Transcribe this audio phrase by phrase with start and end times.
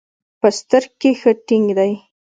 [0.39, 1.91] په ستر کښې ښه ټينګ دي.